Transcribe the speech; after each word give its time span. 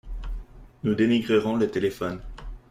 Nous 0.81 0.95
dénigrerons 0.95 1.57
le 1.57 1.69
téléphone. 1.69 2.21